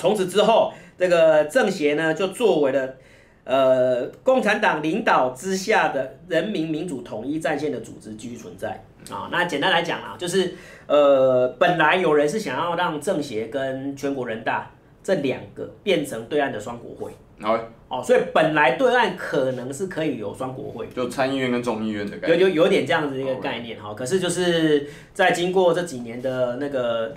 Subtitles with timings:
[0.00, 2.94] 从此之后，这个政协呢就作为了
[3.44, 9.28] 呃共产党领导之下的人民民主统一战线的组织继续存在啊。
[9.30, 10.54] 那简单来讲啊，就是
[10.86, 14.70] 呃本来有人是想要让政协跟全国人大
[15.04, 17.12] 这两个变成对岸的双国会。
[17.40, 23.92] 好哦，所以本来对岸可能是可以有双国会，就参议院跟众议院的概念，有有有点这样子一个概念哈。
[23.92, 27.14] 可是就是在经过这几年的那个。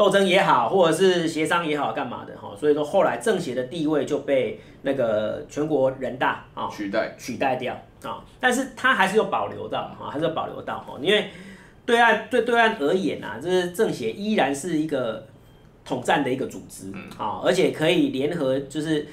[0.00, 2.56] 斗争也好，或者是协商也好，干嘛的哈？
[2.58, 11.28] 所以说后来政协的地位就被那个全国人大啊取代取代掉啊，但是它还是有保留到啊，还是有保留到哈，因为
[11.84, 15.26] 对岸对对岸而言啊，就是政协依然是一个
[15.84, 19.06] 统战的一个组织啊，而且可以联合就是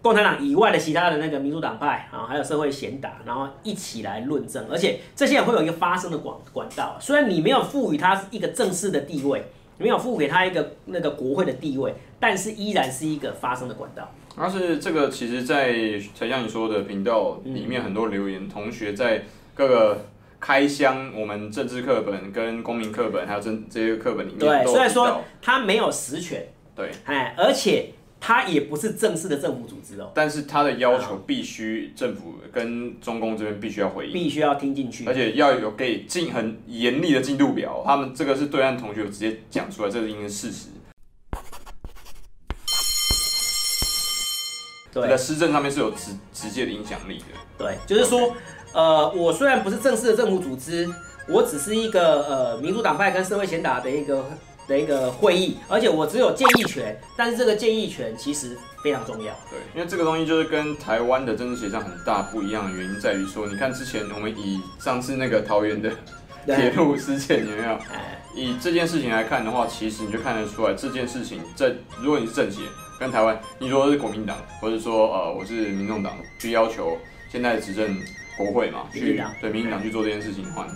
[0.00, 9.44] 共产党以外的其他的那个民主党派啊，还有社会贤达，然后一起来论证，而且这些也会有一个发声的管管道，虽然你没有赋予他一个正式的地位。
[9.78, 14.10] 没有赋给他一个那个国会的地位，但是依然是一个发声的管道。
[14.36, 15.72] 但是这个其实，在
[16.14, 20.06] 才像你说的频道里面，很多留言、嗯、同学在各个
[20.38, 27.93] 开箱我们政治课本、跟公民课本，还有这这些课本里面，对，虽然说他没有实权，对，哎，而且。
[28.26, 37.82] 它也不是正式的政府组织哦，但是它的要求必须政府跟中共这边必须要回应，必须要听进去，而且要有给进很严厉的进度表。
[37.84, 40.68] 他们这个是对岸同学有直接讲出来，这是应该是事实。
[44.90, 47.24] 对，在施政上面是有直直接的影响力的。
[47.58, 48.34] 对，就是说.
[48.72, 50.88] 呃，我虽然不是正式的政府组织，
[51.28, 54.24] 我只是一个呃民主党派跟社会贤达的一个。
[54.66, 59.34] 的一个会议，而且我只有建议权，但是这个建议权其实非常重要。
[59.50, 65.90] 对，因为这个东西就是跟台湾的政治协商很大不一样的原因在于说，你看之前我们以上次那个桃园的
[66.46, 67.78] 铁路事件有没有？
[68.34, 72.62] 以这件事情来看的话，其实你就看得出来这件事情，这如果你是政协
[72.98, 76.96] 跟台湾，你说是国民党，或者说呃我是民众党，去要求
[77.30, 77.96] 现在执政
[78.36, 80.66] 国会嘛，去对民进党去做这件事情的话，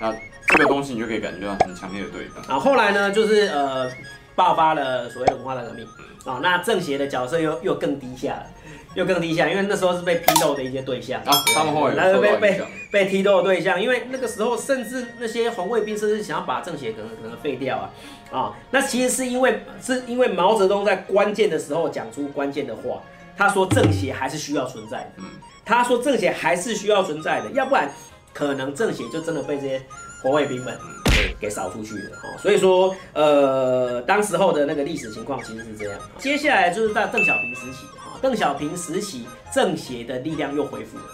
[0.00, 0.14] 那。
[0.60, 2.32] 这个东西你就可以感觉到很强烈的对比。
[2.46, 3.90] 然后后来呢，就是呃
[4.34, 5.86] 爆发了所谓的文化大革命
[6.26, 8.46] 啊，那政协的角色又又更低下了，
[8.94, 11.88] 又更低下，因为那时候是被批斗的一些对象啊，他们后
[12.20, 12.62] 被被
[12.92, 17.90] 被批斗的对象，因为那个时候甚至那些红卫兵甚至想要把政协可能可能废掉啊
[18.30, 23.02] 啊，那其实是因为是因为毛泽东在关键的时候讲出关键的话，
[23.34, 25.24] 他说政协还是需要存在的，嗯，
[25.64, 27.90] 他说政协还是需要存在的，要不然
[28.34, 29.80] 可能政协就真的被这些。
[30.22, 30.76] 红卫兵们
[31.10, 35.98] 给给扫出去的哈，所以说呃，当时候的那个历史情况其实是这样。
[36.18, 41.04] 接下来就是在邓小平时期哈，邓小平时期政协的力量又恢复了，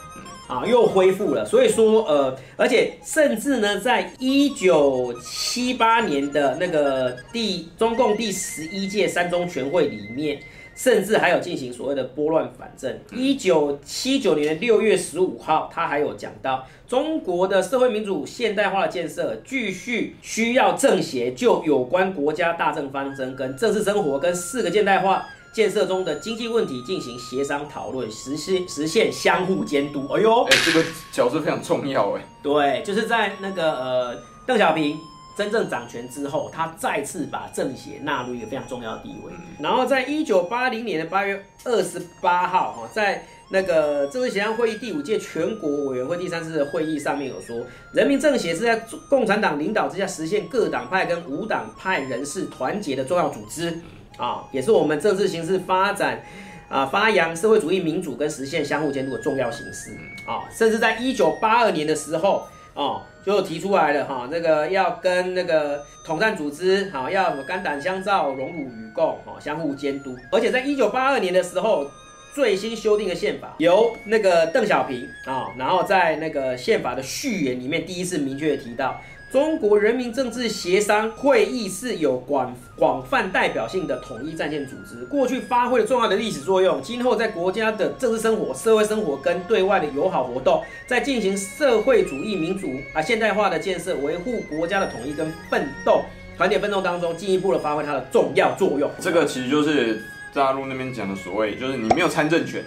[0.48, 1.44] 啊，又恢复了。
[1.44, 10.40] 所以说呃，而且甚至呢，在一九七八年的那个第中共第十一届三中全会里面。
[10.76, 12.96] 甚至还有进行所谓的拨乱反正。
[13.12, 30.06] 一九七九年的六月十五号，他还有讲到中国的社会民主现代化的建设，继续需要政协就有关国家大政方针、跟政治生活、跟四个现代化建设中的经济问题进行协商讨论，实现实现相互监督。
[30.12, 32.22] 哎呦，哎，这个角色非常重要哎。
[32.42, 34.98] 对，就是在那个呃，邓小平。
[35.36, 39.32] 真正掌权之后，他再次把政协纳入一个非常重要的地位。
[39.60, 53.78] 然后，在一九八零年的八月二十八号，哈，在那个政治协商会议第五届全国委员会第三次的会议上面有说，人民政协是在共产党领导之下实现各党派跟无党派人士团结的重要组织，
[54.16, 56.22] 啊，也是我们政治形势发展
[56.70, 59.90] 啊发扬社会主义民主跟实现相互监督的重要形式，
[60.26, 62.48] 啊，甚至在一九八二年的时候。
[62.76, 70.14] 哦，就提出来了哈，那个要跟那个统战组织，哈，要什么肝胆相照、荣辱与共，哈，相互监督。
[70.30, 71.90] 而且在一九八二年的时候，
[72.34, 79.00] 最新修订的宪法由那个邓小平啊，然后在那个宪法的序言里面第一次明确提到。
[79.32, 96.04] 中国人民政治协商会议是有广广泛代表性的统一战线组织，过去发挥了重要的历史作用，今后在国家的政治生活、社会生活跟对外的友好活动，在进行社会主义民主啊现代化的建设、维护国家的统一跟奋斗、
[96.36, 98.88] 团结奋斗当中，进一步的发挥它的重要作用。
[99.00, 100.02] 这个其实就是
[100.32, 102.64] 大陆那边讲的所谓，就是你没有参政权，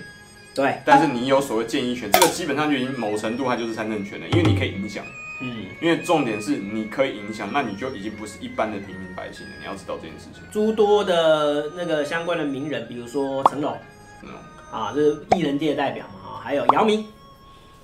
[0.53, 5.05] 对，但是你有所谓建议权，这个基本上就已经某程度它就是参政权了，因为你可以影响。
[5.41, 9.53] 嗯，因为重点是你可以影响，那你就已经不是一般的平民百姓了。
[9.59, 10.43] 你要知道这件事情。
[10.51, 13.77] 诸多的那个相关的名人，比如说成龙，
[14.23, 14.29] 嗯，
[14.69, 17.05] 啊，这、就是艺人界的代表嘛，啊，还有姚明，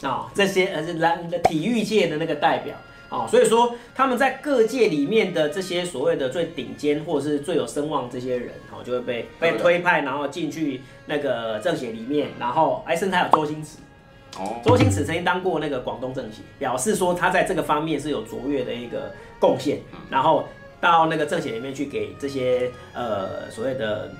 [0.01, 2.75] 啊，这些呃是篮的体育界的那个代表，
[3.09, 13.77] 哦，所以说他们在各界里面的这些所谓的最顶尖或者是最有声望这些人，哦，就会被被推派，然后进去那个政协里面，然后哎，甚至还有周星驰，
[14.37, 19.79] 哦，周星驰曾经当过那个广东政协，表示说他在这个方面是有卓越的一个贡献，
[20.09, 20.47] 然后
[20.79, 24.11] 到那个政协里面去给这些呃所谓的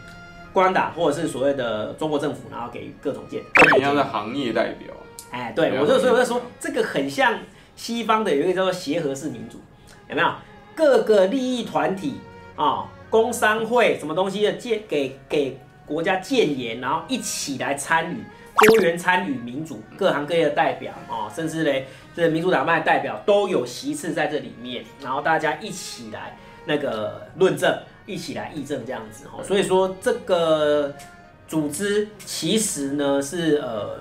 [0.54, 4.94] 共产党或者是所谓的中国政府，然后给各种建议，很像的行业代表。
[5.32, 7.40] 哎，对，我就所以我在说这个很像。
[7.78, 9.60] 西方的有一个叫做协和式民主，
[10.08, 10.32] 有没有？
[10.74, 12.14] 各个利益团体
[12.56, 18.24] 啊，工商会什么东西的建给给国家建言，然后一起来参与
[18.56, 29.44] 多元参与民主，各行各业的代表哦，甚至嘞这民主党派的代表都有席次在这里面，然后大家一起来那个论证，一起来议政这样子哈。
[29.44, 30.94] 所以说这个
[31.48, 34.00] 组织其实呢是呃，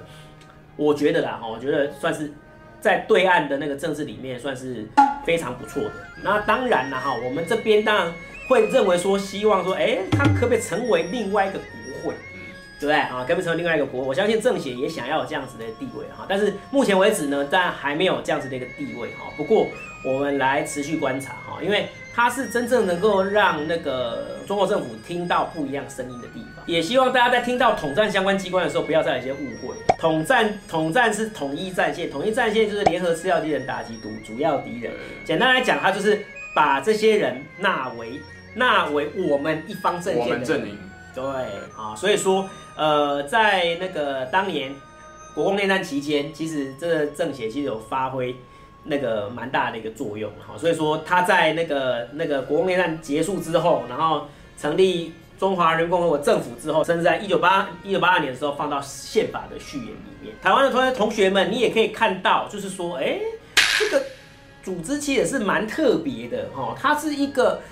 [0.76, 2.32] 我觉得啦哈，我觉得算是。
[2.80, 4.86] 在对岸的那个政治里面算是
[5.24, 5.92] 非常不错的。
[6.22, 8.12] 那当然了哈，我们这边当然
[8.46, 11.66] 会认为说，希望说，哎，他可不可以成为另外一个国
[12.04, 12.14] 会，
[12.84, 13.24] 对不对啊？
[13.24, 14.02] 改不成另外一个国？
[14.02, 16.26] 我相信政协也想要有这样子的地位哈。
[16.28, 19.32] 但是目前为止呢，当然还没有这样子的一个地位哈。
[19.36, 19.66] 不过
[20.04, 21.88] 我们来持续观察哈，因为。
[22.16, 29.74] 它是真正能够让那个中国政府听到不一样声音的地方，也希望大家在听到统战相关机关的时候，不要再有一些误会。
[29.98, 34.92] 统战统战是统一战线，统一战线就是联合次要敌人打击主主要敌人。
[35.24, 38.20] 简单来讲，它就是把这些人纳为
[38.54, 40.46] 纳为我们一方阵线的。
[40.46, 40.78] 阵营。
[41.16, 41.24] 对
[41.76, 44.74] 啊，所以说呃，在那个当年
[45.34, 48.36] 国共内战期间，其实这个政协其实有发挥。
[48.86, 54.28] 那个蛮大的一个作用哈，所以说他在那个那个国共内战结束之后，然后
[54.58, 60.34] 成立中华人民共和国政府之后，甚至在一九八一九八二年的时候放到宪法的序言里面。
[60.42, 63.18] 台湾的同学同学们，你也可以看到，就是说，哎，
[63.78, 64.04] 这个
[64.62, 67.62] 组织其实也是蛮特别的哈，它是一个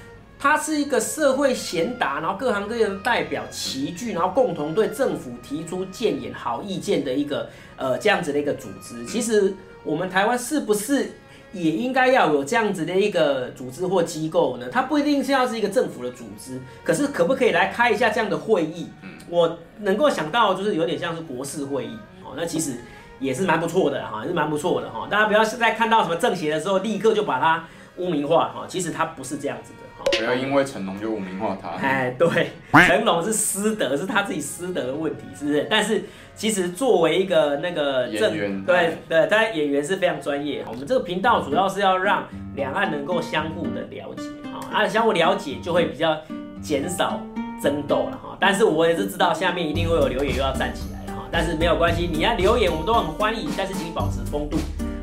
[0.42, 9.54] 它是一个社会贤达，然后各行各业的代表齐聚，然后共同对政府提出建言好意见的一个呃这样子的一个组织，其实。
[9.84, 11.10] 我们台湾是不是
[11.52, 14.68] 也应该要有这样子的一个组织或机构呢？
[14.70, 18.86] 它不一定是要是一个政府的组织，可是可不可以来开一下这样的会议？
[19.28, 22.76] 我能够想到就是有点像是国事会议哦，那其实
[23.18, 25.08] 也是蛮不错的哈，也是蛮不错的哈。
[25.10, 27.64] 大家不要在看到什么政协的时候立刻就把它
[27.96, 29.72] 污名化哈，其实它不是这样子。
[30.18, 31.68] 不要因为成龙就污名化他。
[31.86, 35.66] 哎，对，成龙是私德，是他自己私德的问题，是不是？
[35.70, 36.04] 但是。
[36.34, 40.64] 其实作为一个那个演员，对对，他演员是非常专业。
[40.66, 42.26] 我们这个频道主要是要让
[42.56, 46.16] 两岸能够相互的了解啊，啊，相互了解就会比较
[46.62, 47.20] 减少
[47.62, 48.34] 争斗了哈。
[48.40, 54.56] 但是我也是知道下面一定会有留言又要站起来哈，但是没有关系，你要留言我们都很欢迎，但是请你保持风度。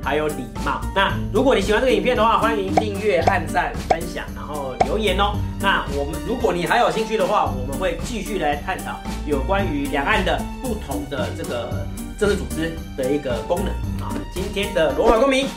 [0.04, 0.82] 还有礼貌。
[0.96, 5.36] 那如果你喜欢这个影片的话，欢迎订阅、按赞、分享，然后留言哦。
[5.60, 11.86] 那我们，如果你还有兴趣的话，我们会继续来探讨有关于两岸的不同的这个
[12.18, 13.68] 政治组织的一个功能
[14.06, 14.16] 啊。
[14.34, 15.48] 今天的罗马公民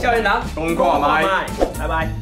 [0.00, 1.46] 校园党，公跨麦，
[1.78, 2.21] 拜拜。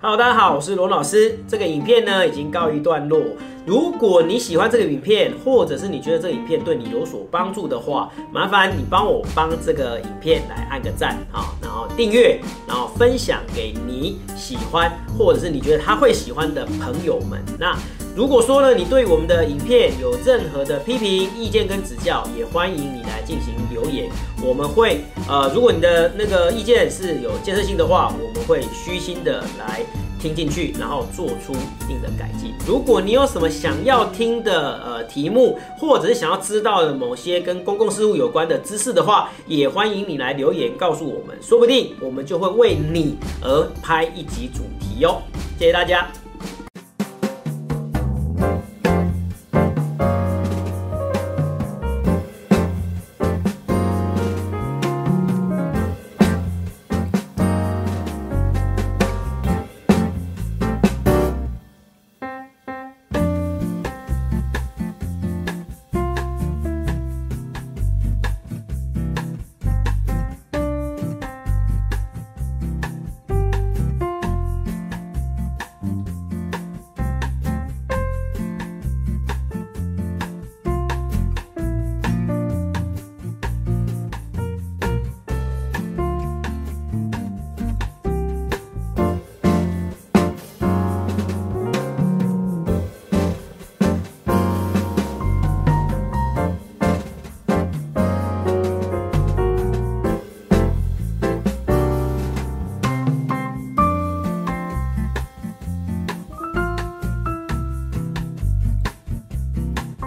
[0.00, 1.40] Hello，大家好，我是罗老师。
[1.48, 3.20] 这个影片呢已经告一段落。
[3.66, 17.42] 如果你喜欢这个影片，或者是你觉得这个影片对你有所帮助的话，麻烦你帮我帮这个影片来按个赞啊，然后订阅，然后分享给你喜欢或者是你觉得他会喜欢的朋友们。
[17.58, 17.76] 那
[18.18, 24.10] 如果说呢，你对我们的影片有任何的批评、意见跟指教，也欢迎你来进行留言。
[24.42, 29.82] 我们会呃，如果你的那个意见是有建设性的话，我们会虚心的来。
[30.20, 32.52] 听进去，然后做出一定的改进。
[32.66, 45.22] 如果你有什么想要听的呃题目，或者是想要知道的某些跟公共事务有关的知识的话，也欢迎你来留言告诉我们，说不定我们就会为你而拍一集主题哟。
[45.56, 46.10] 谢谢大家。